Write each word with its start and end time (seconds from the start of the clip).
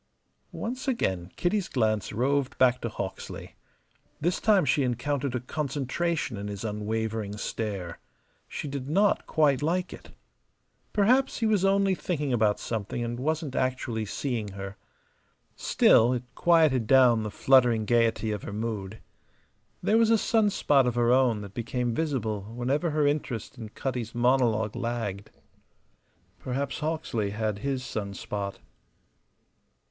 Once 0.55 0.87
again 0.87 1.31
Kitty's 1.35 1.67
glance 1.69 2.11
roved 2.11 2.57
back 2.57 2.81
to 2.81 2.89
Hawksley. 2.89 3.53
This 4.19 4.39
time 4.41 4.65
she 4.65 4.81
encountered 4.81 5.35
a 5.35 5.39
concentration 5.39 6.37
in 6.37 6.47
his 6.47 6.63
unwavering 6.63 7.37
stare. 7.37 7.99
She 8.47 8.67
did 8.67 8.89
not 8.89 9.27
quite 9.27 9.61
like 9.61 9.93
it. 9.93 10.09
Perhaps 10.91 11.37
he 11.37 11.45
was 11.45 11.63
only 11.63 11.93
thinking 11.93 12.33
about 12.33 12.59
something 12.59 13.03
and 13.03 13.19
wasn't 13.19 13.55
actually 13.55 14.05
seeing 14.05 14.53
her. 14.53 14.75
Still, 15.55 16.13
it 16.13 16.23
quieted 16.33 16.87
down 16.87 17.21
the 17.21 17.29
fluttering 17.29 17.85
gayety 17.85 18.31
of 18.31 18.41
her 18.41 18.51
mood. 18.51 18.97
There 19.83 19.99
was 19.99 20.09
a 20.09 20.17
sun 20.17 20.49
spot 20.49 20.87
of 20.87 20.95
her 20.95 21.11
own 21.11 21.41
that 21.41 21.53
became 21.53 21.93
visible 21.93 22.41
whenever 22.55 22.89
her 22.89 23.05
interest 23.05 23.55
in 23.59 23.69
Cutty's 23.69 24.15
monologue 24.15 24.75
lagged. 24.75 25.29
Perhaps 26.39 26.79
Hawksley 26.79 27.29
had 27.29 27.59
his 27.59 27.83
sun 27.85 28.15
spot. 28.15 28.57